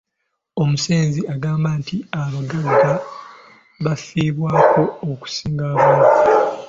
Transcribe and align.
Omusenze 0.61 1.21
agamba 1.33 1.69
nti 1.79 1.97
abagagga 2.21 2.91
bafiibwako 3.83 4.81
okusinga 5.09 5.63
abaavu. 5.71 6.13